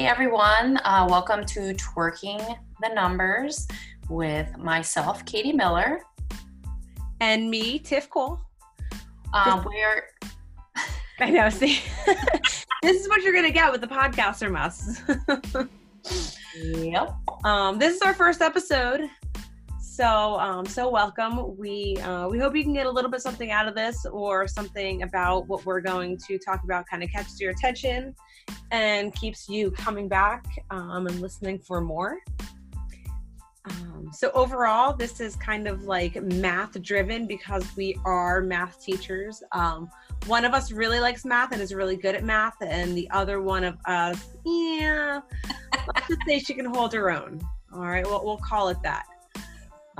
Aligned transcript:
Hey 0.00 0.06
everyone, 0.06 0.78
uh, 0.86 1.06
welcome 1.10 1.44
to 1.44 1.74
Twerking 1.74 2.58
the 2.80 2.88
Numbers 2.94 3.68
with 4.08 4.56
myself, 4.56 5.22
Katie 5.26 5.52
Miller. 5.52 6.00
And 7.20 7.50
me, 7.50 7.78
Tiff 7.78 8.08
Cole. 8.08 8.40
Uh, 9.34 9.62
we're. 9.62 10.06
I 11.20 11.28
know, 11.28 11.50
see, 11.50 11.82
this 12.82 13.02
is 13.02 13.10
what 13.10 13.20
you're 13.20 13.34
going 13.34 13.44
to 13.44 13.52
get 13.52 13.70
with 13.70 13.82
the 13.82 13.86
podcaster 13.86 14.50
mess. 14.50 15.02
yep. 16.82 17.14
Um, 17.44 17.78
this 17.78 17.96
is 17.96 18.00
our 18.00 18.14
first 18.14 18.40
episode. 18.40 19.02
So, 20.00 20.40
um, 20.40 20.64
so 20.64 20.88
welcome. 20.88 21.58
We 21.58 21.98
uh, 21.98 22.26
we 22.26 22.38
hope 22.38 22.56
you 22.56 22.62
can 22.62 22.72
get 22.72 22.86
a 22.86 22.90
little 22.90 23.10
bit 23.10 23.20
something 23.20 23.50
out 23.50 23.68
of 23.68 23.74
this, 23.74 24.06
or 24.06 24.48
something 24.48 25.02
about 25.02 25.46
what 25.46 25.66
we're 25.66 25.82
going 25.82 26.16
to 26.26 26.38
talk 26.38 26.64
about, 26.64 26.86
kind 26.86 27.02
of 27.02 27.10
catches 27.10 27.38
your 27.38 27.50
attention, 27.50 28.14
and 28.70 29.14
keeps 29.14 29.46
you 29.46 29.70
coming 29.72 30.08
back 30.08 30.46
um, 30.70 31.06
and 31.06 31.20
listening 31.20 31.58
for 31.58 31.82
more. 31.82 32.16
Um, 33.66 34.10
so 34.10 34.30
overall, 34.30 34.94
this 34.94 35.20
is 35.20 35.36
kind 35.36 35.68
of 35.68 35.82
like 35.84 36.14
math 36.22 36.80
driven 36.80 37.26
because 37.26 37.66
we 37.76 37.94
are 38.06 38.40
math 38.40 38.82
teachers. 38.82 39.42
Um, 39.52 39.90
one 40.24 40.46
of 40.46 40.54
us 40.54 40.72
really 40.72 41.00
likes 41.00 41.26
math 41.26 41.52
and 41.52 41.60
is 41.60 41.74
really 41.74 41.98
good 41.98 42.14
at 42.14 42.24
math, 42.24 42.56
and 42.62 42.96
the 42.96 43.06
other 43.10 43.42
one 43.42 43.64
of 43.64 43.76
us, 43.84 44.30
yeah, 44.46 45.20
let's 45.94 46.08
just 46.08 46.20
say 46.26 46.38
she 46.38 46.54
can 46.54 46.64
hold 46.64 46.90
her 46.94 47.10
own. 47.10 47.38
All 47.74 47.82
right, 47.82 48.06
well, 48.06 48.24
we'll 48.24 48.38
call 48.38 48.70
it 48.70 48.78
that. 48.82 49.04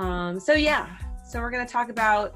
Um, 0.01 0.39
so 0.39 0.53
yeah, 0.53 0.87
so 1.23 1.39
we're 1.39 1.51
gonna 1.51 1.67
talk 1.67 1.89
about 1.89 2.33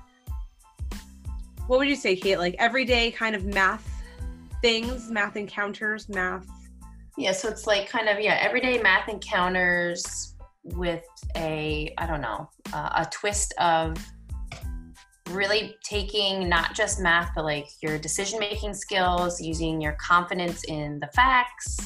what 1.65 1.79
would 1.79 1.87
you 1.87 1.95
say, 1.95 2.15
Kate? 2.15 2.37
Like 2.37 2.55
everyday 2.59 3.09
kind 3.09 3.35
of 3.35 3.43
math 3.43 3.91
things, 4.61 5.09
math 5.09 5.35
encounters, 5.35 6.07
math. 6.07 6.47
Yeah, 7.17 7.31
so 7.31 7.49
it's 7.49 7.65
like 7.65 7.89
kind 7.89 8.07
of 8.07 8.19
yeah, 8.19 8.37
everyday 8.39 8.79
math 8.83 9.09
encounters 9.09 10.35
with 10.63 11.03
a 11.35 11.91
I 11.97 12.05
don't 12.05 12.21
know 12.21 12.51
uh, 12.71 13.03
a 13.03 13.07
twist 13.11 13.55
of 13.59 13.97
really 15.31 15.75
taking 15.83 16.47
not 16.47 16.75
just 16.75 17.01
math 17.01 17.31
but 17.33 17.45
like 17.45 17.67
your 17.81 17.97
decision 17.97 18.37
making 18.37 18.75
skills, 18.75 19.41
using 19.41 19.81
your 19.81 19.93
confidence 19.93 20.63
in 20.65 20.99
the 20.99 21.07
facts. 21.15 21.79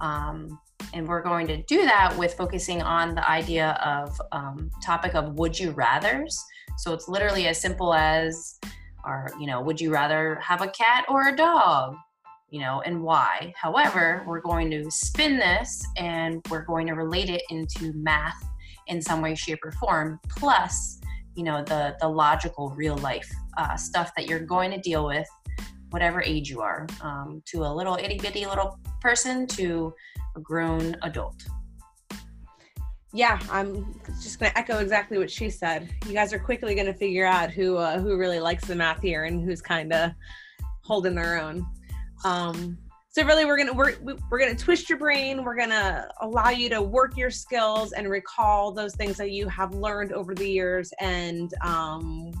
Um, 0.00 0.58
and 0.92 1.06
we're 1.06 1.22
going 1.22 1.46
to 1.46 1.62
do 1.64 1.84
that 1.84 2.16
with 2.16 2.34
focusing 2.34 2.82
on 2.82 3.14
the 3.14 3.28
idea 3.28 3.70
of 3.84 4.20
um, 4.32 4.70
topic 4.82 5.14
of 5.14 5.34
would 5.38 5.58
you 5.58 5.70
rather's. 5.72 6.38
So 6.78 6.92
it's 6.92 7.08
literally 7.08 7.46
as 7.48 7.60
simple 7.60 7.94
as 7.94 8.58
or 9.04 9.30
you 9.38 9.46
know 9.46 9.60
would 9.60 9.80
you 9.80 9.92
rather 9.92 10.36
have 10.36 10.62
a 10.62 10.68
cat 10.68 11.04
or 11.08 11.28
a 11.28 11.36
dog? 11.36 11.96
You 12.50 12.60
know 12.60 12.82
and 12.84 13.02
why? 13.02 13.52
However 13.56 14.22
we're 14.26 14.40
going 14.40 14.70
to 14.70 14.90
spin 14.90 15.38
this 15.38 15.84
and 15.96 16.44
we're 16.50 16.64
going 16.64 16.86
to 16.88 16.94
relate 16.94 17.30
it 17.30 17.42
into 17.50 17.92
math 17.94 18.42
in 18.86 19.02
some 19.02 19.20
way 19.20 19.34
shape 19.34 19.58
or 19.64 19.72
form 19.72 20.20
plus 20.28 21.00
you 21.34 21.44
know 21.44 21.62
the 21.62 21.96
the 22.00 22.08
logical 22.08 22.70
real 22.70 22.96
life 22.98 23.30
uh, 23.58 23.76
stuff 23.76 24.12
that 24.16 24.26
you're 24.26 24.40
going 24.40 24.70
to 24.70 24.78
deal 24.78 25.06
with 25.06 25.26
whatever 25.96 26.22
age 26.22 26.50
you 26.50 26.60
are 26.60 26.86
um, 27.00 27.42
to 27.46 27.64
a 27.64 27.72
little 27.72 27.96
itty 27.96 28.18
bitty 28.18 28.44
little 28.44 28.78
person 29.00 29.46
to 29.46 29.94
a 30.36 30.40
grown 30.40 30.94
adult. 31.00 31.46
Yeah, 33.14 33.40
I'm 33.50 33.98
just 34.22 34.38
going 34.38 34.52
to 34.52 34.58
echo 34.58 34.76
exactly 34.80 35.16
what 35.16 35.30
she 35.30 35.48
said. 35.48 35.88
You 36.06 36.12
guys 36.12 36.34
are 36.34 36.38
quickly 36.38 36.74
going 36.74 36.86
to 36.86 36.92
figure 36.92 37.24
out 37.24 37.50
who 37.50 37.78
uh, 37.78 37.98
who 37.98 38.18
really 38.18 38.40
likes 38.40 38.66
the 38.66 38.74
math 38.74 39.00
here 39.00 39.24
and 39.24 39.42
who's 39.42 39.62
kind 39.62 39.90
of 39.90 40.10
holding 40.82 41.14
their 41.14 41.40
own. 41.40 41.66
Um, 42.26 42.76
so 43.08 43.24
really, 43.24 43.46
we're 43.46 43.56
gonna 43.56 43.72
we're 43.72 43.94
we're 44.30 44.38
gonna 44.38 44.54
twist 44.54 44.90
your 44.90 44.98
brain. 44.98 45.44
We're 45.44 45.56
gonna 45.56 46.10
allow 46.20 46.50
you 46.50 46.68
to 46.68 46.82
work 46.82 47.16
your 47.16 47.30
skills 47.30 47.92
and 47.92 48.06
recall 48.10 48.70
those 48.70 48.94
things 48.96 49.16
that 49.16 49.30
you 49.30 49.48
have 49.48 49.72
learned 49.72 50.12
over 50.12 50.34
the 50.34 50.46
years. 50.46 50.92
And 51.00 51.50
um, 51.64 52.32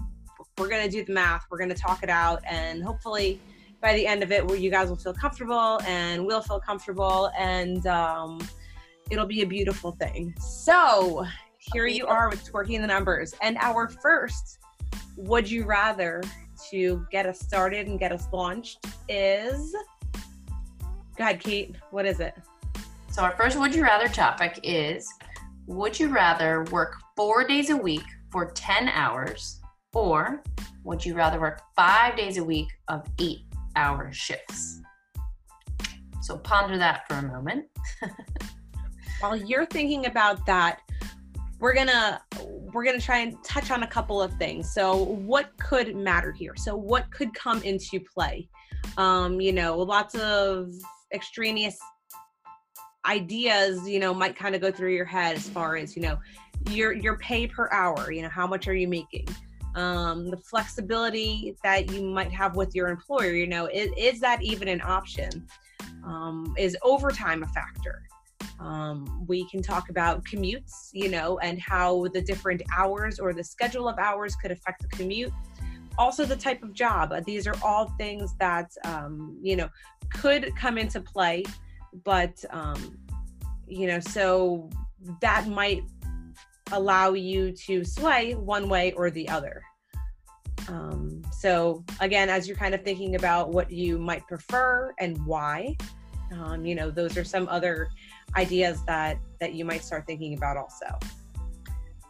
we're 0.58 0.68
gonna 0.68 0.88
do 0.88 1.04
the 1.04 1.12
math. 1.12 1.46
We're 1.50 1.58
gonna 1.58 1.74
talk 1.74 2.02
it 2.02 2.10
out, 2.10 2.42
and 2.48 2.82
hopefully 2.82 3.40
by 3.80 3.94
the 3.94 4.06
end 4.06 4.22
of 4.22 4.32
it 4.32 4.46
where 4.46 4.56
you 4.56 4.70
guys 4.70 4.88
will 4.88 4.96
feel 4.96 5.12
comfortable 5.12 5.80
and 5.86 6.24
we'll 6.24 6.40
feel 6.40 6.58
comfortable 6.58 7.30
and 7.38 7.86
um, 7.86 8.40
it'll 9.10 9.26
be 9.26 9.42
a 9.42 9.46
beautiful 9.46 9.92
thing. 9.92 10.34
So 10.40 11.26
here 11.58 11.86
you 11.86 12.06
are 12.06 12.30
with 12.30 12.44
twerking 12.50 12.80
the 12.80 12.86
numbers 12.86 13.34
and 13.42 13.56
our 13.58 13.88
first 13.88 14.58
would 15.16 15.50
you 15.50 15.64
rather 15.64 16.22
to 16.70 17.06
get 17.10 17.26
us 17.26 17.40
started 17.40 17.86
and 17.86 17.98
get 17.98 18.12
us 18.12 18.26
launched 18.32 18.86
is 19.08 19.74
go 21.16 21.24
ahead 21.24 21.40
Kate 21.40 21.74
what 21.90 22.06
is 22.06 22.20
it 22.20 22.34
so 23.10 23.22
our 23.22 23.32
first 23.32 23.58
would 23.58 23.74
you 23.74 23.82
rather 23.82 24.08
topic 24.08 24.60
is 24.62 25.12
would 25.66 25.98
you 25.98 26.08
rather 26.08 26.64
work 26.70 26.96
four 27.16 27.46
days 27.46 27.70
a 27.70 27.76
week 27.76 28.04
for 28.30 28.50
10 28.52 28.88
hours 28.88 29.60
or 29.96 30.42
would 30.84 31.04
you 31.04 31.14
rather 31.14 31.40
work 31.40 31.62
five 31.74 32.16
days 32.16 32.36
a 32.36 32.44
week 32.44 32.68
of 32.88 33.08
eight 33.18 33.46
hour 33.76 34.12
shifts. 34.12 34.82
So 36.22 36.36
ponder 36.38 36.76
that 36.76 37.08
for 37.08 37.14
a 37.14 37.22
moment. 37.22 37.66
While 39.20 39.36
you're 39.36 39.64
thinking 39.64 40.04
about 40.06 40.44
that, 40.44 40.80
we're 41.60 41.74
gonna 41.74 42.20
we're 42.74 42.84
gonna 42.84 43.00
try 43.00 43.18
and 43.18 43.42
touch 43.42 43.70
on 43.70 43.84
a 43.84 43.86
couple 43.86 44.20
of 44.20 44.34
things. 44.34 44.74
So 44.74 44.96
what 44.96 45.56
could 45.58 45.96
matter 45.96 46.30
here? 46.32 46.54
So 46.56 46.76
what 46.76 47.10
could 47.10 47.32
come 47.32 47.62
into 47.62 47.98
play? 48.00 48.50
Um, 48.98 49.40
you 49.40 49.52
know, 49.52 49.78
lots 49.78 50.14
of 50.16 50.72
extraneous 51.14 51.78
ideas, 53.06 53.88
you 53.88 54.00
know, 54.00 54.12
might 54.12 54.36
kind 54.36 54.54
of 54.54 54.60
go 54.60 54.70
through 54.70 54.92
your 54.92 55.06
head 55.06 55.36
as 55.36 55.48
far 55.48 55.76
as, 55.76 55.96
you 55.96 56.02
know, 56.02 56.18
your 56.70 56.92
your 56.92 57.16
pay 57.18 57.46
per 57.46 57.70
hour, 57.72 58.10
you 58.10 58.20
know, 58.20 58.28
how 58.28 58.46
much 58.46 58.68
are 58.68 58.74
you 58.74 58.88
making? 58.88 59.26
Um, 59.76 60.30
the 60.30 60.36
flexibility 60.38 61.54
that 61.62 61.90
you 61.92 62.02
might 62.02 62.32
have 62.32 62.56
with 62.56 62.74
your 62.74 62.88
employer. 62.88 63.32
You 63.32 63.46
know, 63.46 63.66
is, 63.66 63.90
is 63.96 64.20
that 64.20 64.42
even 64.42 64.68
an 64.68 64.80
option? 64.82 65.46
Um, 66.04 66.54
is 66.58 66.76
overtime 66.82 67.42
a 67.42 67.46
factor? 67.46 68.02
Um, 68.58 69.26
we 69.28 69.48
can 69.48 69.62
talk 69.62 69.90
about 69.90 70.24
commutes, 70.24 70.88
you 70.92 71.10
know, 71.10 71.38
and 71.38 71.60
how 71.60 72.06
the 72.08 72.22
different 72.22 72.62
hours 72.76 73.18
or 73.18 73.32
the 73.32 73.44
schedule 73.44 73.88
of 73.88 73.98
hours 73.98 74.34
could 74.36 74.50
affect 74.50 74.82
the 74.82 74.88
commute. 74.88 75.32
Also, 75.98 76.24
the 76.24 76.36
type 76.36 76.62
of 76.62 76.72
job. 76.72 77.12
Uh, 77.12 77.20
these 77.24 77.46
are 77.46 77.54
all 77.62 77.88
things 77.98 78.34
that, 78.38 78.70
um, 78.84 79.38
you 79.42 79.56
know, 79.56 79.68
could 80.10 80.54
come 80.56 80.78
into 80.78 81.00
play, 81.00 81.42
but, 82.04 82.42
um, 82.50 82.98
you 83.66 83.86
know, 83.86 84.00
so 84.00 84.70
that 85.20 85.48
might 85.48 85.82
allow 86.72 87.12
you 87.12 87.52
to 87.52 87.84
sway 87.84 88.34
one 88.34 88.68
way 88.68 88.92
or 88.92 89.10
the 89.10 89.28
other. 89.28 89.62
Um, 90.68 91.22
so 91.30 91.84
again, 92.00 92.28
as 92.28 92.48
you're 92.48 92.56
kind 92.56 92.74
of 92.74 92.82
thinking 92.82 93.14
about 93.14 93.50
what 93.50 93.70
you 93.70 93.98
might 93.98 94.26
prefer 94.26 94.92
and 94.98 95.24
why, 95.24 95.76
um, 96.32 96.64
you 96.64 96.74
know, 96.74 96.90
those 96.90 97.16
are 97.16 97.24
some 97.24 97.48
other 97.48 97.88
ideas 98.36 98.84
that 98.86 99.18
that 99.40 99.54
you 99.54 99.64
might 99.64 99.84
start 99.84 100.06
thinking 100.06 100.36
about 100.36 100.56
also. 100.56 100.86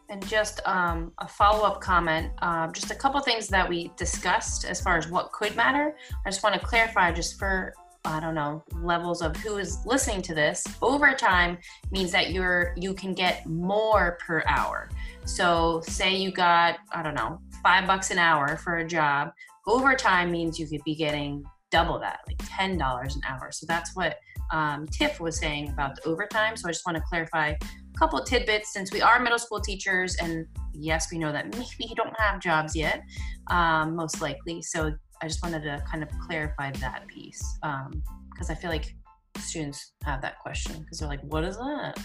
And 0.09 0.27
just 0.29 0.61
um, 0.67 1.13
a 1.19 1.27
follow 1.27 1.67
up 1.67 1.81
comment, 1.81 2.33
uh, 2.39 2.69
just 2.69 2.91
a 2.93 2.95
couple 2.95 3.21
things 3.21 3.49
that 3.49 3.69
we 3.69 3.91
discussed 3.97 4.65
as 4.65 4.81
far 4.81 4.97
as 4.97 5.09
what 5.09 5.33
could 5.33 5.57
matter. 5.57 5.97
I 6.25 6.31
just 6.31 6.45
want 6.45 6.55
to 6.55 6.65
clarify, 6.65 7.11
just 7.11 7.39
for 7.39 7.75
I 8.07 8.21
don't 8.21 8.35
know 8.35 8.63
levels 8.81 9.21
of 9.21 9.37
who 9.37 9.59
is 9.59 9.85
listening 9.85 10.23
to 10.23 10.35
this. 10.35 10.65
Overtime 10.81 11.59
means 11.91 12.13
that 12.13 12.31
you're 12.31 12.73
you 12.77 12.95
can 12.95 13.15
get 13.15 13.45
more 13.47 14.17
per 14.25 14.45
hour. 14.47 14.89
So 15.25 15.83
say 15.87 16.15
you 16.15 16.31
got 16.31 16.79
I 16.93 17.03
don't 17.03 17.15
know 17.15 17.41
five 17.63 17.87
bucks 17.87 18.11
an 18.13 18.19
hour 18.19 18.57
for 18.57 18.79
a 18.79 18.87
job. 18.87 19.33
Overtime 19.67 20.31
means 20.31 20.59
you 20.59 20.69
could 20.69 20.85
be 20.85 20.95
getting 20.95 21.45
double 21.73 21.99
that, 21.99 22.21
like 22.29 22.41
ten 22.45 22.79
dollars 22.79 23.17
an 23.17 23.23
hour. 23.29 23.51
So 23.51 23.67
that's 23.67 23.95
what 23.97 24.17
um, 24.53 24.87
Tiff 24.87 25.19
was 25.19 25.39
saying 25.39 25.71
about 25.71 25.97
the 25.97 26.05
overtime. 26.05 26.57
So 26.57 26.69
I 26.69 26.73
just 26.73 26.87
want 26.87 26.97
to 26.97 27.03
clarify 27.09 27.49
a 27.49 27.99
couple 27.99 28.23
tidbits 28.23 28.73
since 28.73 28.93
we 28.93 29.03
are 29.03 29.19
middle 29.19 29.39
school 29.39 29.61
teachers, 29.61 30.17
and 30.23 30.47
yes, 30.73 31.11
we 31.11 31.19
know 31.19 31.33
that 31.33 31.47
maybe 31.53 31.89
you 31.89 31.97
don't 31.97 32.19
have 32.21 32.41
jobs 32.41 32.77
yet, 32.77 33.03
um, 33.51 33.97
most 33.97 34.21
likely. 34.21 34.63
So 34.63 34.93
I 35.23 35.29
just 35.29 35.43
wanted 35.43 35.63
to 35.63 35.83
kind 35.91 36.03
of 36.03 36.09
clarify 36.27 36.71
that 36.73 37.07
piece 37.09 37.59
because 37.61 38.51
um, 38.51 38.51
I 38.51 38.55
feel 38.55 38.71
like 38.71 38.95
students 39.39 39.93
have 40.05 40.23
that 40.23 40.39
question 40.41 40.81
because 40.81 40.99
they're 40.99 41.09
like, 41.09 41.23
"What 41.23 41.45
is 41.45 41.57
that?" 41.57 41.99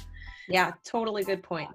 Yeah, 0.48 0.72
totally 0.86 1.24
good 1.24 1.44
point. 1.44 1.70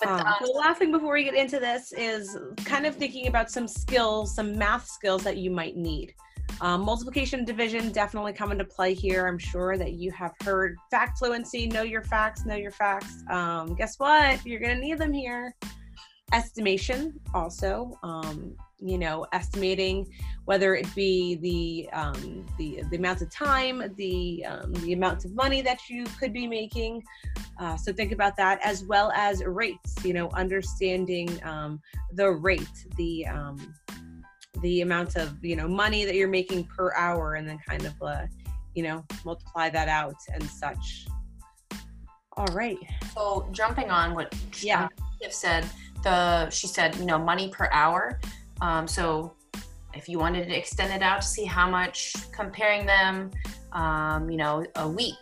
But 0.00 0.08
um, 0.10 0.34
the 0.40 0.52
last 0.52 0.78
thing 0.78 0.92
before 0.92 1.14
we 1.14 1.24
get 1.24 1.34
into 1.34 1.58
this 1.58 1.92
is 1.92 2.36
kind 2.64 2.84
of 2.84 2.94
thinking 2.94 3.28
about 3.28 3.50
some 3.50 3.66
skills, 3.66 4.34
some 4.34 4.56
math 4.58 4.86
skills 4.86 5.22
that 5.24 5.38
you 5.38 5.50
might 5.50 5.76
need. 5.76 6.14
Um, 6.60 6.82
multiplication 6.82 7.44
division 7.44 7.92
definitely 7.92 8.32
come 8.32 8.52
into 8.52 8.64
play 8.64 8.94
here. 8.94 9.26
I'm 9.26 9.38
sure 9.38 9.76
that 9.76 9.94
you 9.94 10.10
have 10.12 10.32
heard 10.42 10.76
fact 10.90 11.18
fluency, 11.18 11.66
know 11.66 11.82
your 11.82 12.02
facts, 12.02 12.44
know 12.44 12.54
your 12.54 12.70
facts. 12.70 13.24
Um, 13.30 13.74
guess 13.74 13.98
what? 13.98 14.44
You're 14.44 14.60
going 14.60 14.74
to 14.74 14.80
need 14.80 14.98
them 14.98 15.12
here. 15.12 15.54
estimation 16.32 17.18
also 17.34 17.98
um, 18.02 18.56
you 18.78 18.98
know 18.98 19.26
estimating 19.32 20.06
whether 20.44 20.74
it 20.74 20.86
be 20.94 21.36
the 21.36 21.88
um, 21.92 22.46
the 22.58 22.82
the 22.90 22.96
amount 22.96 23.22
of 23.22 23.30
time 23.30 23.82
the 23.96 24.44
um, 24.46 24.72
the 24.74 24.92
amount 24.92 25.24
of 25.24 25.32
money 25.34 25.62
that 25.62 25.88
you 25.88 26.04
could 26.18 26.32
be 26.32 26.46
making 26.46 27.02
uh, 27.58 27.76
so 27.76 27.92
think 27.92 28.12
about 28.12 28.36
that 28.36 28.60
as 28.62 28.84
well 28.84 29.10
as 29.12 29.42
rates 29.44 30.04
you 30.04 30.12
know 30.12 30.28
understanding 30.30 31.28
um, 31.44 31.80
the 32.12 32.30
rate 32.30 32.86
the 32.96 33.26
um, 33.26 33.74
the 34.62 34.82
amount 34.82 35.16
of 35.16 35.42
you 35.44 35.56
know 35.56 35.68
money 35.68 36.04
that 36.04 36.14
you're 36.14 36.28
making 36.28 36.64
per 36.64 36.92
hour 36.94 37.34
and 37.34 37.48
then 37.48 37.58
kind 37.66 37.86
of 37.86 37.94
uh, 38.02 38.26
you 38.74 38.82
know 38.82 39.04
multiply 39.24 39.68
that 39.70 39.88
out 39.88 40.16
and 40.32 40.42
such 40.44 41.06
all 42.36 42.46
right 42.52 42.78
So 43.14 43.48
jumping 43.50 43.90
on 43.90 44.14
what 44.14 44.34
Yeah. 44.60 44.88
Said, 45.30 45.64
the 46.04 46.50
she 46.50 46.66
said 46.66 46.94
you 46.96 47.06
know 47.06 47.18
money 47.18 47.48
per 47.48 47.68
hour. 47.72 48.20
Um, 48.60 48.86
so 48.86 49.34
if 49.94 50.08
you 50.08 50.18
wanted 50.18 50.46
to 50.48 50.56
extend 50.56 50.92
it 50.92 51.02
out 51.02 51.22
to 51.22 51.26
see 51.26 51.44
how 51.44 51.68
much 51.68 52.14
comparing 52.32 52.86
them, 52.86 53.30
um, 53.72 54.30
you 54.30 54.36
know, 54.36 54.64
a 54.76 54.88
week, 54.88 55.14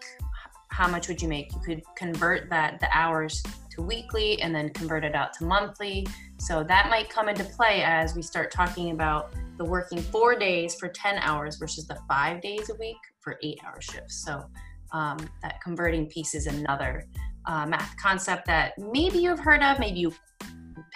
how 0.71 0.89
much 0.89 1.07
would 1.09 1.23
you 1.23 1.29
make? 1.29 1.53
You 1.53 1.61
could 1.65 1.83
convert 1.97 2.51
that 2.51 2.81
the 2.81 2.89
hours 2.93 3.43
to 3.71 3.83
weekly 3.83 4.41
and 4.43 4.55
then 4.55 4.71
convert 4.71 5.05
it 5.05 5.15
out 5.15 5.33
to 5.35 5.45
monthly. 5.45 6.07
So 6.39 6.65
that 6.65 6.89
might 6.91 7.09
come 7.09 7.29
into 7.29 7.45
play 7.45 7.83
as 7.85 8.15
we 8.15 8.23
start 8.23 8.51
talking 8.51 8.91
about 8.91 9.33
the 9.57 9.65
working 9.65 10.01
four 10.01 10.37
days 10.37 10.75
for 10.75 10.89
10 10.89 11.19
hours 11.19 11.57
versus 11.57 11.87
the 11.87 11.97
five 12.09 12.41
days 12.43 12.71
a 12.71 12.75
week 12.75 12.97
for 13.21 13.39
eight 13.43 13.61
hour 13.65 13.81
shifts. 13.81 14.25
So 14.25 14.45
um, 14.93 15.19
that 15.43 15.61
converting 15.63 16.07
piece 16.07 16.35
is 16.35 16.47
another 16.47 17.07
uh, 17.47 17.67
math 17.67 17.97
concept 17.97 18.47
that 18.47 18.79
maybe 18.79 19.19
you've 19.19 19.41
heard 19.41 19.63
of, 19.63 19.79
maybe 19.79 20.01
you 20.01 20.13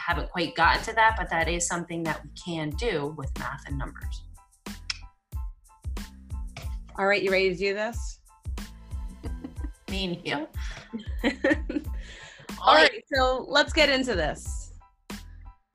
haven't 0.08 0.31
quite 0.31 0.55
gotten 0.55 0.82
to 0.82 0.94
that, 0.94 1.16
but 1.19 1.28
that 1.28 1.49
is 1.49 1.66
something 1.66 2.02
that 2.02 2.25
we 2.25 2.31
can 2.43 2.70
do 2.70 3.14
with 3.19 3.31
math 3.38 3.62
and 3.66 3.76
numbers. 3.76 4.22
all 6.99 7.06
right 7.06 7.22
you 7.22 7.31
ready 7.31 7.50
to 7.50 7.55
do 7.55 7.75
this? 7.75 8.20
Me 9.90 10.05
and 10.05 10.26
you. 10.26 10.49
all 12.62 12.75
right 12.75 13.05
so 13.12 13.44
let's 13.49 13.75
get 13.75 13.90
into 13.90 14.14
this. 14.14 14.72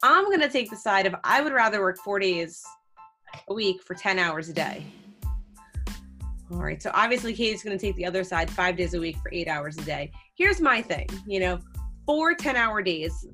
I'm 0.02 0.26
going 0.26 0.42
to 0.42 0.50
take 0.50 0.70
the 0.70 0.76
side 0.76 1.06
of 1.06 1.16
i 1.24 1.40
would 1.40 1.54
rather 1.54 1.80
work 1.80 2.00
four 2.00 2.18
days 2.20 2.64
a 3.50 3.54
week 3.54 3.84
for 3.84 3.94
10 3.94 4.18
hours 4.18 4.50
a 4.50 4.54
day. 4.54 4.84
All 6.52 6.58
right 6.58 6.82
so 6.82 6.90
obviously 6.96 7.36
katie's 7.36 7.62
going 7.62 7.78
to 7.78 7.86
take 7.86 7.96
the 7.98 8.06
other 8.06 8.24
side 8.24 8.50
five 8.50 8.78
days 8.78 8.96
a 8.96 9.00
week 9.00 9.18
for 9.18 9.32
eight 9.32 9.48
hours 9.48 9.78
a 9.78 9.84
day. 9.84 10.12
Here's 10.36 10.60
my 10.60 10.82
thing 10.82 11.08
you 11.28 11.40
know 11.40 11.60
four 12.08 12.34
10 12.34 12.56
hour 12.56 12.82
days 12.82 13.28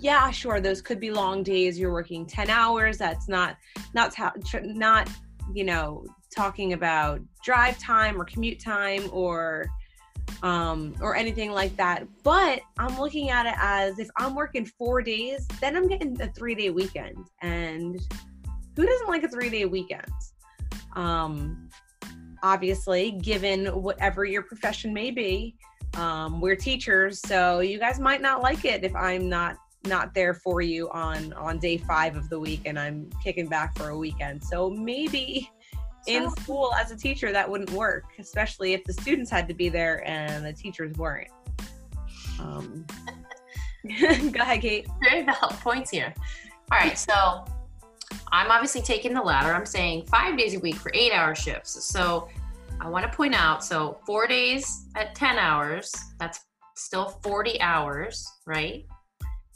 yeah 0.00 0.30
sure 0.30 0.60
those 0.60 0.80
could 0.80 1.00
be 1.00 1.10
long 1.10 1.42
days 1.42 1.78
you're 1.78 1.92
working 1.92 2.26
10 2.26 2.50
hours 2.50 2.98
that's 2.98 3.28
not 3.28 3.56
not 3.94 4.14
not 4.62 5.08
you 5.54 5.64
know 5.64 6.04
talking 6.34 6.72
about 6.72 7.20
drive 7.42 7.78
time 7.78 8.20
or 8.20 8.24
commute 8.24 8.60
time 8.60 9.08
or 9.12 9.66
um 10.42 10.94
or 11.00 11.16
anything 11.16 11.50
like 11.50 11.74
that 11.76 12.06
but 12.22 12.60
i'm 12.78 12.98
looking 12.98 13.30
at 13.30 13.46
it 13.46 13.54
as 13.58 13.98
if 13.98 14.08
i'm 14.18 14.34
working 14.34 14.64
four 14.64 15.00
days 15.00 15.46
then 15.60 15.76
i'm 15.76 15.88
getting 15.88 16.20
a 16.20 16.28
three 16.32 16.54
day 16.54 16.70
weekend 16.70 17.16
and 17.42 17.98
who 18.76 18.86
doesn't 18.86 19.08
like 19.08 19.24
a 19.24 19.28
three 19.28 19.50
day 19.50 19.64
weekend? 19.64 20.06
Um 20.94 21.68
obviously 22.42 23.12
given 23.12 23.66
whatever 23.66 24.24
your 24.24 24.42
profession 24.42 24.92
may 24.92 25.10
be 25.10 25.56
um, 25.94 26.40
we're 26.40 26.56
teachers 26.56 27.20
so 27.20 27.60
you 27.60 27.78
guys 27.78 27.98
might 27.98 28.20
not 28.20 28.42
like 28.42 28.64
it 28.64 28.84
if 28.84 28.94
i'm 28.94 29.28
not 29.28 29.56
not 29.88 30.14
there 30.14 30.34
for 30.34 30.60
you 30.60 30.88
on 30.90 31.32
on 31.34 31.58
day 31.58 31.78
five 31.78 32.16
of 32.16 32.28
the 32.28 32.38
week 32.38 32.62
and 32.66 32.78
i'm 32.78 33.08
kicking 33.22 33.46
back 33.46 33.76
for 33.76 33.88
a 33.88 33.96
weekend 33.96 34.42
so 34.42 34.70
maybe 34.70 35.50
in 36.06 36.30
school 36.30 36.72
as 36.78 36.90
a 36.90 36.96
teacher 36.96 37.32
that 37.32 37.48
wouldn't 37.48 37.70
work 37.70 38.04
especially 38.18 38.72
if 38.72 38.82
the 38.84 38.92
students 38.92 39.30
had 39.30 39.48
to 39.48 39.54
be 39.54 39.68
there 39.68 40.06
and 40.08 40.44
the 40.44 40.52
teachers 40.52 40.96
weren't 40.96 41.28
um, 42.40 42.86
go 44.00 44.40
ahead 44.40 44.60
kate 44.60 44.86
very 45.02 45.22
valid 45.22 45.56
points 45.60 45.90
here. 45.90 46.12
All 46.70 46.78
right, 46.78 46.98
so 46.98 47.44
I'm 48.30 48.50
obviously 48.50 48.82
taking 48.82 49.14
the 49.14 49.22
latter. 49.22 49.54
I'm 49.54 49.66
saying 49.66 50.06
five 50.06 50.36
days 50.36 50.54
a 50.54 50.58
week 50.58 50.76
for 50.76 50.90
eight 50.94 51.12
hour 51.12 51.34
shifts. 51.34 51.82
So 51.84 52.28
I 52.80 52.88
want 52.88 53.10
to 53.10 53.16
point 53.16 53.34
out 53.34 53.64
so 53.64 53.98
four 54.06 54.26
days 54.26 54.86
at 54.94 55.14
10 55.14 55.38
hours, 55.38 55.94
that's 56.18 56.40
still 56.76 57.18
40 57.22 57.60
hours, 57.60 58.30
right? 58.46 58.84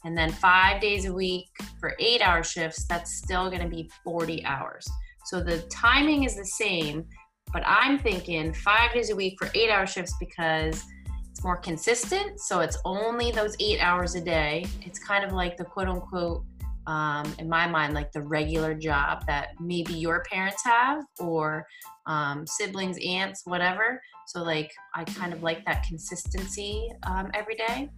And 0.05 0.17
then 0.17 0.31
five 0.33 0.81
days 0.81 1.05
a 1.05 1.13
week 1.13 1.49
for 1.79 1.95
eight 1.99 2.21
hour 2.21 2.43
shifts, 2.43 2.85
that's 2.87 3.17
still 3.17 3.49
going 3.49 3.63
to 3.63 3.69
be 3.69 3.91
40 4.05 4.45
hours. 4.45 4.89
So 5.27 5.41
the 5.41 5.61
timing 5.71 6.25
is 6.25 6.37
the 6.37 6.45
same, 6.45 7.07
but 7.53 7.63
I'm 7.65 7.99
thinking 7.99 8.53
five 8.53 8.93
days 8.93 9.11
a 9.11 9.17
week 9.17 9.37
for 9.39 9.49
eight 9.55 9.71
hour 9.71 9.87
shifts 9.87 10.15
because 10.19 10.85
it's 11.31 11.45
more 11.45 11.57
consistent. 11.57 12.41
So 12.41 12.61
it's 12.61 12.79
only 12.85 13.31
those 13.31 13.57
eight 13.61 13.81
hours 13.81 14.15
a 14.15 14.21
day. 14.21 14.67
It's 14.83 14.99
kind 14.99 15.25
of 15.25 15.33
like 15.33 15.57
the 15.57 15.65
quote 15.65 15.89
unquote, 15.89 16.45
um, 16.87 17.33
in 17.39 17.49
my 17.49 17.69
mind, 17.69 17.95
like 17.95 18.11
the 18.11 18.23
regular 18.23 18.75
job 18.75 19.25
that 19.27 19.51
maybe 19.61 19.93
your 19.95 20.25
parents 20.31 20.65
have 20.65 21.05
or 21.21 21.65
um, 22.07 22.47
siblings, 22.47 22.99
aunts, 23.05 23.43
whatever. 23.45 24.03
So 24.27 24.43
like 24.43 24.73
I 24.95 25.05
kind 25.05 25.33
of 25.33 25.43
like 25.43 25.65
that 25.67 25.85
consistency 25.85 26.91
um, 27.05 27.31
every 27.35 27.55
day. 27.55 27.89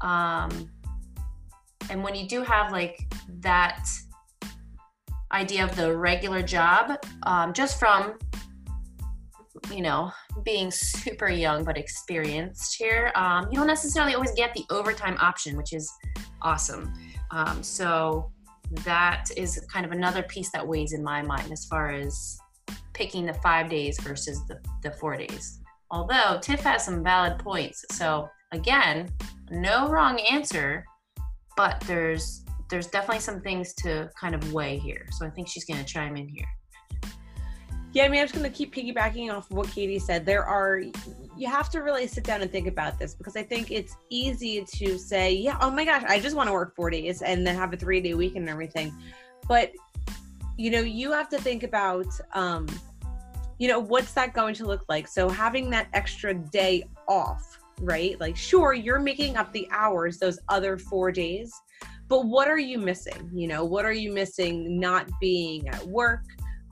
Um, 0.00 0.68
and 1.90 2.02
when 2.02 2.14
you 2.14 2.26
do 2.26 2.42
have 2.42 2.72
like 2.72 2.98
that 3.40 3.86
idea 5.32 5.64
of 5.64 5.74
the 5.76 5.96
regular 5.96 6.42
job, 6.42 6.98
um, 7.24 7.52
just 7.52 7.78
from 7.78 8.18
you 9.72 9.82
know 9.82 10.10
being 10.44 10.70
super 10.70 11.28
young 11.28 11.64
but 11.64 11.76
experienced 11.76 12.76
here, 12.76 13.12
um, 13.14 13.48
you 13.50 13.58
don't 13.58 13.66
necessarily 13.66 14.14
always 14.14 14.32
get 14.32 14.54
the 14.54 14.64
overtime 14.70 15.16
option, 15.20 15.56
which 15.56 15.72
is 15.72 15.90
awesome. 16.42 16.92
Um, 17.30 17.62
so 17.62 18.30
that 18.84 19.26
is 19.36 19.60
kind 19.72 19.84
of 19.84 19.92
another 19.92 20.22
piece 20.22 20.50
that 20.52 20.66
weighs 20.66 20.92
in 20.92 21.02
my 21.02 21.22
mind 21.22 21.52
as 21.52 21.64
far 21.66 21.90
as 21.90 22.38
picking 22.92 23.26
the 23.26 23.34
five 23.34 23.68
days 23.68 24.00
versus 24.00 24.44
the, 24.46 24.58
the 24.82 24.90
four 24.92 25.16
days. 25.16 25.60
Although 25.90 26.38
Tiff 26.40 26.60
has 26.60 26.84
some 26.84 27.04
valid 27.04 27.38
points. 27.38 27.84
So 27.92 28.28
again, 28.52 29.10
no 29.50 29.88
wrong 29.88 30.18
answer, 30.20 30.84
but 31.56 31.80
there's 31.86 32.42
there's 32.70 32.86
definitely 32.86 33.20
some 33.20 33.40
things 33.40 33.74
to 33.74 34.10
kind 34.18 34.34
of 34.34 34.52
weigh 34.52 34.78
here. 34.78 35.06
So 35.12 35.26
I 35.26 35.30
think 35.30 35.48
she's 35.48 35.64
gonna 35.64 35.84
chime 35.84 36.16
in 36.16 36.28
here. 36.28 36.48
Yeah, 37.94 38.06
I 38.06 38.08
mean, 38.08 38.20
I'm 38.20 38.26
just 38.26 38.34
going 38.34 38.50
to 38.50 38.54
keep 38.54 38.74
piggybacking 38.74 39.32
off 39.32 39.48
of 39.48 39.56
what 39.56 39.68
Katie 39.68 40.00
said. 40.00 40.26
There 40.26 40.44
are, 40.44 40.82
you 41.36 41.46
have 41.46 41.70
to 41.70 41.78
really 41.78 42.08
sit 42.08 42.24
down 42.24 42.42
and 42.42 42.50
think 42.50 42.66
about 42.66 42.98
this 42.98 43.14
because 43.14 43.36
I 43.36 43.44
think 43.44 43.70
it's 43.70 43.96
easy 44.10 44.66
to 44.78 44.98
say, 44.98 45.32
yeah, 45.32 45.56
oh 45.60 45.70
my 45.70 45.84
gosh, 45.84 46.02
I 46.08 46.18
just 46.18 46.34
want 46.34 46.48
to 46.48 46.52
work 46.52 46.74
four 46.74 46.90
days 46.90 47.22
and 47.22 47.46
then 47.46 47.54
have 47.54 47.72
a 47.72 47.76
three 47.76 48.00
day 48.00 48.14
weekend 48.14 48.42
and 48.42 48.48
everything. 48.48 48.92
But, 49.46 49.70
you 50.56 50.72
know, 50.72 50.80
you 50.80 51.12
have 51.12 51.28
to 51.28 51.38
think 51.38 51.62
about, 51.62 52.06
um, 52.32 52.66
you 53.58 53.68
know, 53.68 53.78
what's 53.78 54.10
that 54.14 54.34
going 54.34 54.54
to 54.56 54.66
look 54.66 54.84
like? 54.88 55.06
So 55.06 55.28
having 55.28 55.70
that 55.70 55.86
extra 55.92 56.34
day 56.34 56.82
off, 57.06 57.60
right? 57.80 58.18
Like, 58.20 58.36
sure, 58.36 58.72
you're 58.72 59.00
making 59.00 59.36
up 59.36 59.52
the 59.52 59.68
hours 59.70 60.18
those 60.18 60.38
other 60.48 60.76
four 60.78 61.12
days, 61.12 61.52
but 62.08 62.26
what 62.26 62.48
are 62.48 62.58
you 62.58 62.78
missing? 62.78 63.30
You 63.34 63.48
know, 63.48 63.64
what 63.64 63.84
are 63.84 63.92
you 63.92 64.12
missing 64.12 64.78
not 64.78 65.08
being 65.20 65.68
at 65.68 65.84
work? 65.86 66.22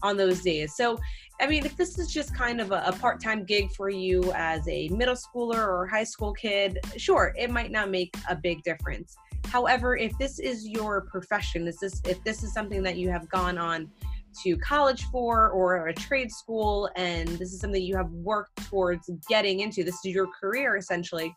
on 0.02 0.16
those 0.16 0.42
days. 0.42 0.74
So, 0.74 0.98
I 1.40 1.46
mean, 1.46 1.64
if 1.64 1.76
this 1.76 1.98
is 1.98 2.12
just 2.12 2.34
kind 2.34 2.60
of 2.60 2.72
a, 2.72 2.82
a 2.86 2.92
part 2.92 3.22
time 3.22 3.44
gig 3.44 3.72
for 3.72 3.88
you 3.88 4.32
as 4.34 4.66
a 4.68 4.88
middle 4.88 5.14
schooler 5.14 5.66
or 5.66 5.86
high 5.86 6.04
school 6.04 6.32
kid, 6.32 6.78
sure, 6.96 7.34
it 7.38 7.50
might 7.50 7.70
not 7.70 7.90
make 7.90 8.14
a 8.28 8.36
big 8.36 8.62
difference. 8.62 9.16
However, 9.46 9.96
if 9.96 10.16
this 10.18 10.38
is 10.38 10.68
your 10.68 11.02
profession, 11.02 11.66
is 11.66 11.78
this 11.78 11.94
is 11.94 12.02
if 12.06 12.22
this 12.24 12.42
is 12.42 12.52
something 12.52 12.82
that 12.82 12.96
you 12.96 13.10
have 13.10 13.28
gone 13.28 13.58
on 13.58 13.90
to 14.42 14.56
college 14.58 15.04
for 15.04 15.50
or 15.50 15.88
a 15.88 15.94
trade 15.94 16.30
school 16.30 16.88
and 16.96 17.28
this 17.28 17.52
is 17.52 17.60
something 17.60 17.82
you 17.82 17.96
have 17.96 18.10
worked 18.10 18.56
towards 18.68 19.10
getting 19.28 19.60
into, 19.60 19.84
this 19.84 19.94
is 20.04 20.12
your 20.12 20.28
career 20.40 20.76
essentially, 20.76 21.34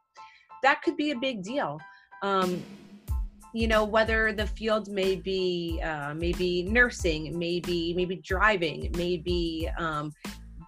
that 0.63 0.81
could 0.81 0.97
be 0.97 1.11
a 1.11 1.17
big 1.17 1.43
deal. 1.43 1.79
Um, 2.23 2.63
you 3.53 3.69
know 3.69 3.85
whether 3.85 4.33
the 4.33 4.45
field 4.45 4.89
may 4.89 5.15
be 5.15 5.81
uh, 5.81 6.13
maybe 6.13 6.63
nursing 6.63 7.39
maybe 7.39 7.93
maybe 7.93 8.17
driving 8.17 8.93
maybe 8.97 9.69
um, 9.79 10.11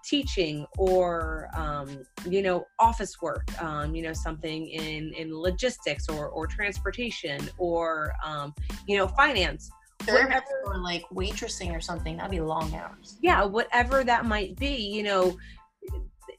teaching 0.05 0.65
or 0.77 1.49
um, 1.53 2.01
you 2.29 2.41
know 2.41 2.65
office 2.79 3.21
work 3.21 3.45
um, 3.61 3.93
you 3.93 4.01
know 4.01 4.13
something 4.13 4.69
in 4.69 5.11
in 5.13 5.35
logistics 5.35 6.07
or 6.07 6.29
or 6.29 6.47
transportation 6.47 7.49
or 7.57 8.13
um, 8.23 8.55
you 8.87 8.97
know 8.97 9.07
finance 9.09 9.69
Service 10.07 10.25
Whatever- 10.25 10.45
or 10.65 10.77
like 10.77 11.03
waitressing 11.13 11.75
or 11.75 11.81
something, 11.81 12.17
that'd 12.17 12.31
be 12.31 12.39
long 12.39 12.73
hours. 12.73 13.17
yeah 13.21 13.43
whatever 13.43 14.03
that 14.03 14.25
might 14.25 14.55
be 14.57 14.75
you 14.75 15.03
know 15.03 15.37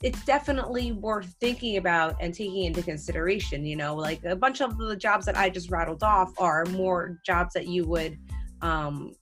it's 0.03 0.25
definitely 0.25 0.93
worth 0.93 1.35
thinking 1.41 1.77
about 1.77 2.15
and 2.21 2.33
taking 2.33 2.65
into 2.65 2.83
consideration. 2.83 3.67
You 3.67 3.77
know, 3.77 3.97
like 3.97 4.25
a 4.25 4.37
bunch 4.37 4.61
of 4.61 4.79
the 4.79 4.95
jobs 4.95 5.27
that 5.27 5.37
I 5.37 5.51
just 5.51 5.71
rattled 5.71 6.03
off 6.03 6.33
are 6.39 6.65
more 6.67 7.19
jobs 7.27 7.53
that 7.55 7.67
you 7.67 7.85
would 7.87 8.17
um, 8.63 9.13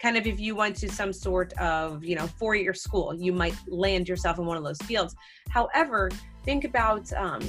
kind 0.00 0.16
of 0.16 0.26
if 0.26 0.40
you 0.40 0.54
went 0.54 0.76
to 0.76 0.88
some 0.88 1.12
sort 1.12 1.52
of 1.54 2.04
you 2.04 2.16
know 2.16 2.26
four 2.26 2.54
year 2.54 2.74
school 2.74 3.14
you 3.14 3.32
might 3.32 3.54
land 3.68 4.08
yourself 4.08 4.38
in 4.38 4.46
one 4.46 4.56
of 4.56 4.64
those 4.64 4.78
fields 4.78 5.14
however 5.48 6.10
think 6.44 6.64
about 6.64 7.12
um, 7.12 7.40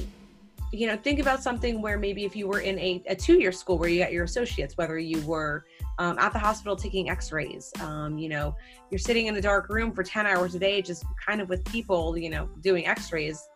you 0.72 0.86
know 0.86 0.98
think 0.98 1.20
about 1.20 1.42
something 1.42 1.82
where 1.82 1.98
maybe 1.98 2.26
if 2.26 2.36
you 2.36 2.48
were 2.48 2.60
in 2.60 2.78
a, 2.80 3.02
a 3.08 3.16
two 3.16 3.40
year 3.40 3.52
school 3.52 3.78
where 3.78 3.90
you 3.90 4.00
got 4.00 4.12
your 4.12 4.26
associates 4.26 4.76
whether 4.78 5.00
you 5.00 5.22
were 5.26 5.66
um, 6.00 6.18
at 6.20 6.34
the 6.34 6.40
hospital 6.40 6.76
taking 6.76 7.10
x-rays. 7.10 7.72
Um, 7.82 8.18
you 8.18 8.30
know 8.30 8.56
you're 8.90 9.00
sitting 9.00 9.28
in 9.28 9.36
a 9.36 9.42
dark 9.42 9.70
room 9.70 9.94
for 9.94 10.04
10 10.04 10.26
hours 10.26 10.56
a 10.56 10.60
day 10.60 10.82
just 10.82 11.06
kind 11.26 11.42
of 11.42 11.50
with 11.50 11.64
people 11.66 12.18
you 12.18 12.30
know 12.30 12.50
doing 12.62 12.86
x-rays 12.88 13.48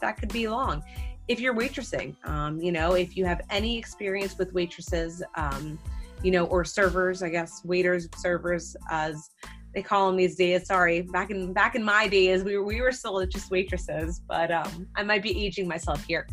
that 0.00 0.16
could 0.18 0.32
be 0.32 0.48
long. 0.48 0.82
If 1.26 1.40
you're 1.40 1.54
waitressing 1.54 2.14
um, 2.26 2.60
you 2.60 2.72
know 2.72 2.94
if 2.94 3.16
you 3.16 3.24
have 3.24 3.40
any 3.50 3.78
experience 3.78 4.38
with 4.38 4.52
waitresses 4.52 5.22
um, 5.36 5.78
you 6.22 6.30
know 6.30 6.46
or 6.46 6.64
servers 6.64 7.22
i 7.22 7.28
guess 7.28 7.62
waiters 7.64 8.08
servers 8.16 8.76
as 8.90 9.30
they 9.74 9.82
call 9.82 10.06
them 10.06 10.16
these 10.16 10.36
days. 10.36 10.66
Sorry, 10.66 11.02
back 11.02 11.30
in 11.30 11.52
back 11.52 11.74
in 11.74 11.82
my 11.82 12.08
days, 12.08 12.44
we 12.44 12.56
were 12.56 12.64
we 12.64 12.80
were 12.80 12.92
still 12.92 13.24
just 13.26 13.50
waitresses, 13.50 14.20
but 14.20 14.50
um, 14.50 14.86
I 14.96 15.02
might 15.02 15.22
be 15.22 15.44
aging 15.44 15.68
myself 15.68 16.04
here. 16.04 16.26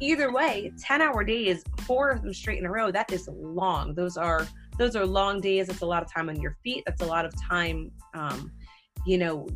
Either 0.00 0.30
way 0.32 0.72
10 0.78 1.00
hour 1.00 1.24
days 1.24 1.64
four 1.80 2.10
of 2.10 2.22
them 2.22 2.34
straight 2.34 2.58
in 2.58 2.66
a 2.66 2.70
row 2.70 2.90
that 2.90 3.10
is 3.12 3.28
long. 3.28 3.94
Those 3.94 4.16
are 4.16 4.46
those 4.78 4.96
are 4.96 5.06
long 5.06 5.40
days 5.40 5.66
that's 5.66 5.82
a 5.82 5.86
lot 5.86 6.02
of 6.02 6.12
time 6.12 6.28
on 6.28 6.40
your 6.40 6.56
feet 6.62 6.82
that's 6.86 7.02
a 7.02 7.06
lot 7.06 7.24
of 7.24 7.32
time 7.48 7.90
um, 8.14 8.50
you 9.06 9.18
know 9.18 9.46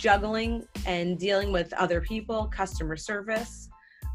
juggling 0.00 0.66
and 0.86 1.18
dealing 1.18 1.52
with 1.52 1.72
other 1.74 2.00
people 2.00 2.46
customer 2.46 2.96
service. 2.96 3.68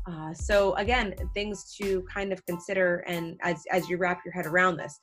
Uh, 0.07 0.33
so 0.33 0.73
again 0.75 1.13
things 1.33 1.75
to 1.75 2.03
kind 2.11 2.33
of 2.33 2.43
consider 2.45 2.97
and 3.07 3.39
as, 3.43 3.63
as 3.71 3.87
you 3.87 3.97
wrap 3.97 4.21
your 4.25 4.33
head 4.33 4.45
around 4.45 4.77
this. 4.77 4.99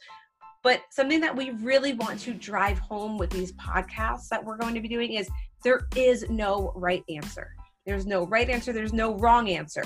But 0.62 0.82
something 0.90 1.20
that 1.20 1.34
we 1.34 1.50
really 1.50 1.92
want 1.92 2.20
to 2.20 2.32
drive 2.32 2.78
home 2.78 3.18
with 3.18 3.30
these 3.30 3.52
podcasts 3.54 4.28
that 4.28 4.44
we're 4.44 4.56
going 4.56 4.74
to 4.74 4.80
be 4.80 4.88
doing 4.88 5.14
is 5.14 5.28
there 5.64 5.82
is 5.96 6.28
no 6.28 6.72
right 6.76 7.02
answer. 7.08 7.50
There's 7.86 8.06
no 8.06 8.26
right 8.26 8.48
answer 8.48 8.72
there's 8.72 8.92
no 8.92 9.16
wrong 9.16 9.48
answer. 9.48 9.84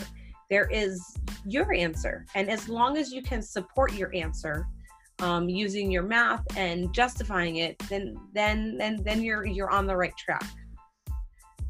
There 0.50 0.68
is 0.70 1.02
your 1.46 1.72
answer. 1.74 2.24
And 2.34 2.48
as 2.50 2.68
long 2.68 2.96
as 2.96 3.12
you 3.12 3.22
can 3.22 3.42
support 3.42 3.92
your 3.94 4.14
answer 4.14 4.66
um, 5.20 5.48
using 5.48 5.90
your 5.90 6.02
math 6.02 6.44
and 6.56 6.92
justifying 6.92 7.56
it, 7.56 7.78
then 7.88 8.16
then 8.34 8.76
then 8.76 9.02
then 9.02 9.22
you're 9.22 9.46
you're 9.46 9.70
on 9.70 9.86
the 9.86 9.96
right 9.96 10.16
track. 10.16 10.44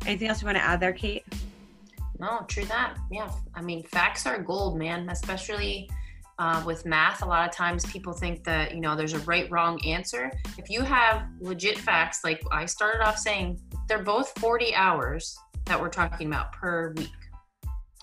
Anything 0.04 0.28
else 0.28 0.42
you 0.42 0.46
want 0.46 0.58
to 0.58 0.64
add 0.64 0.80
there, 0.80 0.92
Kate? 0.92 1.24
No, 2.18 2.44
true 2.48 2.64
that. 2.66 2.96
Yeah, 3.10 3.30
I 3.54 3.62
mean, 3.62 3.82
facts 3.84 4.26
are 4.26 4.40
gold, 4.40 4.78
man. 4.78 5.08
Especially 5.08 5.88
uh, 6.38 6.62
with 6.66 6.84
math, 6.84 7.22
a 7.22 7.26
lot 7.26 7.48
of 7.48 7.54
times 7.54 7.84
people 7.86 8.12
think 8.12 8.44
that 8.44 8.74
you 8.74 8.80
know 8.80 8.96
there's 8.96 9.14
a 9.14 9.20
right 9.20 9.50
wrong 9.50 9.84
answer. 9.84 10.30
If 10.58 10.70
you 10.70 10.82
have 10.82 11.26
legit 11.40 11.78
facts, 11.78 12.24
like 12.24 12.42
I 12.50 12.66
started 12.66 13.06
off 13.06 13.18
saying, 13.18 13.60
they're 13.88 14.02
both 14.02 14.36
40 14.38 14.74
hours 14.74 15.38
that 15.66 15.80
we're 15.80 15.88
talking 15.88 16.26
about 16.26 16.52
per 16.52 16.92
week. 16.96 17.10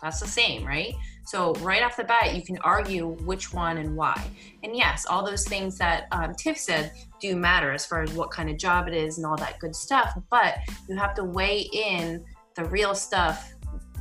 That's 0.04 0.20
the 0.20 0.28
same, 0.28 0.66
right? 0.66 0.94
So, 1.26 1.54
right 1.56 1.82
off 1.82 1.96
the 1.96 2.04
bat, 2.04 2.36
you 2.36 2.42
can 2.42 2.58
argue 2.58 3.08
which 3.24 3.54
one 3.54 3.78
and 3.78 3.96
why. 3.96 4.22
And 4.62 4.76
yes, 4.76 5.06
all 5.06 5.26
those 5.26 5.48
things 5.48 5.78
that 5.78 6.08
um, 6.12 6.36
Tiff 6.36 6.58
said 6.58 6.92
do 7.22 7.38
matter 7.38 7.72
as 7.72 7.86
far 7.86 8.04
as 8.04 8.12
what 8.12 8.30
kind 8.30 8.50
of 8.50 8.58
job 8.58 8.90
it 8.90 8.94
is 8.94 9.18
and 9.18 9.26
all 9.26 9.38
that 9.38 9.60
good 9.60 9.74
stuff. 9.74 10.14
But 10.30 10.58
you 10.90 10.98
have 10.98 11.16
to 11.16 11.24
weigh 11.24 11.70
in 11.72 12.26
the 12.56 12.66
real 12.66 12.94
stuff, 12.94 13.54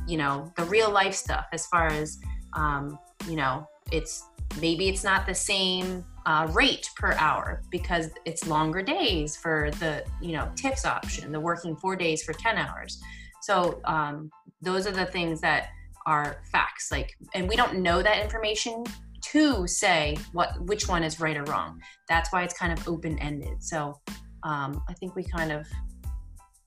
you 0.05 0.17
know, 0.17 0.51
the 0.57 0.65
real 0.65 0.91
life 0.91 1.13
stuff 1.13 1.45
as 1.53 1.65
far 1.67 1.87
as, 1.87 2.19
um, 2.51 2.99
you 3.29 3.37
know, 3.37 3.65
it's 3.89 4.25
maybe 4.59 4.89
it's 4.89 5.05
not 5.05 5.25
the 5.25 5.33
same 5.33 6.03
uh, 6.25 6.49
rate 6.51 6.89
per 6.97 7.13
hour 7.13 7.63
because 7.71 8.09
it's 8.25 8.45
longer 8.45 8.81
days 8.81 9.37
for 9.37 9.71
the, 9.79 10.03
you 10.21 10.33
know, 10.33 10.51
Tiff's 10.57 10.85
option, 10.85 11.31
the 11.31 11.39
working 11.39 11.77
four 11.77 11.95
days 11.95 12.23
for 12.23 12.33
10 12.33 12.57
hours. 12.57 13.01
So, 13.41 13.79
um, 13.85 14.29
those 14.61 14.87
are 14.87 14.91
the 14.91 15.05
things 15.05 15.41
that 15.41 15.69
are 16.05 16.41
facts 16.51 16.91
like 16.91 17.15
and 17.33 17.47
we 17.47 17.55
don't 17.55 17.79
know 17.79 18.01
that 18.01 18.21
information 18.21 18.83
to 19.21 19.65
say 19.67 20.17
what 20.33 20.59
which 20.65 20.87
one 20.87 21.03
is 21.03 21.19
right 21.19 21.37
or 21.37 21.43
wrong. 21.45 21.81
That's 22.09 22.31
why 22.31 22.43
it's 22.43 22.57
kind 22.57 22.73
of 22.77 22.87
open 22.87 23.17
ended 23.19 23.63
so 23.63 23.99
um, 24.43 24.83
i 24.89 24.93
think 24.93 25.15
we 25.15 25.23
kind 25.23 25.51
of 25.51 25.65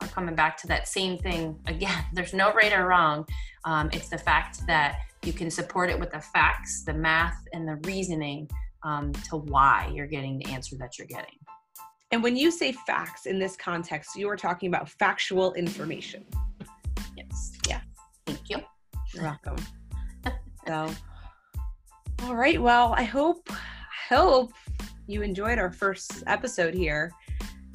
are 0.00 0.08
coming 0.08 0.34
back 0.34 0.56
to 0.58 0.66
that 0.68 0.88
same 0.88 1.18
thing 1.18 1.58
again. 1.66 2.04
There's 2.12 2.34
no 2.34 2.52
right 2.52 2.72
or 2.72 2.86
wrong. 2.86 3.26
Um, 3.64 3.90
it's 3.92 4.08
the 4.08 4.18
fact 4.18 4.66
that 4.66 5.00
you 5.24 5.32
can 5.32 5.50
support 5.50 5.90
it 5.90 5.98
with 5.98 6.12
the 6.12 6.20
facts 6.20 6.84
the 6.84 6.94
math 6.94 7.38
and 7.52 7.66
the 7.66 7.76
reasoning 7.88 8.48
um, 8.82 9.12
to 9.28 9.36
why 9.36 9.90
you're 9.92 10.06
getting 10.06 10.38
the 10.38 10.46
answer 10.46 10.76
that 10.78 10.98
you're 10.98 11.08
getting. 11.08 11.34
And 12.12 12.22
when 12.22 12.36
you 12.36 12.50
say 12.50 12.72
facts 12.72 13.26
in 13.26 13.38
this 13.38 13.56
context 13.56 14.16
you 14.16 14.28
are 14.28 14.36
talking 14.36 14.68
about 14.68 14.88
factual 14.88 15.52
information. 15.54 16.24
Yes. 17.16 17.52
Yeah. 17.68 17.80
thank 17.80 17.85
you 17.85 17.85
you're 17.85 17.85
welcome. 19.26 19.56
so, 20.68 20.88
all 22.22 22.36
right. 22.36 22.62
Well, 22.62 22.94
I 22.96 23.02
hope, 23.02 23.50
hope 24.08 24.52
you 25.08 25.22
enjoyed 25.22 25.58
our 25.58 25.72
first 25.72 26.22
episode 26.28 26.74
here. 26.74 27.10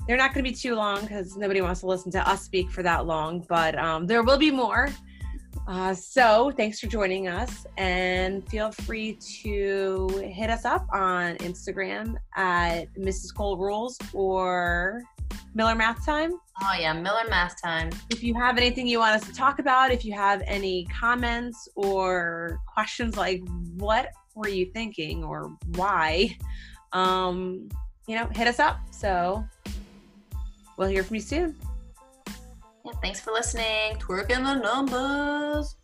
They're 0.07 0.17
not 0.17 0.33
going 0.33 0.45
to 0.45 0.49
be 0.49 0.55
too 0.55 0.75
long 0.75 1.01
because 1.01 1.35
nobody 1.35 1.59
wants 1.61 1.81
to 1.81 1.87
listen 1.87 2.09
to 2.13 2.27
us 2.27 2.43
speak 2.43 2.71
for 2.71 2.83
that 2.83 3.05
long, 3.05 3.45
but 3.49 3.77
um, 3.77 4.07
there 4.07 4.23
will 4.23 4.37
be 4.37 4.49
more. 4.49 4.89
Uh, 5.67 5.93
so, 5.93 6.51
thanks 6.55 6.79
for 6.79 6.87
joining 6.87 7.27
us, 7.27 7.65
and 7.77 8.47
feel 8.49 8.71
free 8.71 9.13
to 9.43 10.07
hit 10.33 10.49
us 10.49 10.63
up 10.63 10.87
on 10.93 11.35
Instagram 11.37 12.15
at 12.35 12.85
Mrs. 12.95 13.35
Cole 13.35 13.57
Rules 13.57 13.97
or 14.13 15.03
Miller 15.53 15.75
Math 15.75 16.05
Time. 16.05 16.33
Oh, 16.63 16.75
yeah, 16.79 16.93
Miller 16.93 17.23
Math 17.29 17.61
Time. 17.61 17.89
If 18.09 18.23
you 18.23 18.33
have 18.35 18.57
anything 18.57 18.87
you 18.87 18.99
want 18.99 19.21
us 19.21 19.27
to 19.27 19.33
talk 19.33 19.59
about, 19.59 19.91
if 19.91 20.05
you 20.05 20.13
have 20.13 20.41
any 20.45 20.85
comments 20.85 21.67
or 21.75 22.59
questions 22.73 23.17
like 23.17 23.41
what 23.75 24.09
were 24.35 24.47
you 24.47 24.67
thinking 24.71 25.23
or 25.23 25.55
why, 25.75 26.37
um, 26.93 27.67
you 28.07 28.15
know, 28.15 28.27
hit 28.27 28.47
us 28.47 28.59
up. 28.59 28.79
So 28.91 29.43
we'll 30.77 30.89
hear 30.89 31.03
from 31.03 31.15
you 31.15 31.21
soon. 31.21 31.55
Yeah, 32.85 32.93
thanks 33.01 33.19
for 33.19 33.31
listening. 33.31 33.97
Twerking 33.97 34.43
the 34.43 34.55
numbers. 34.55 35.75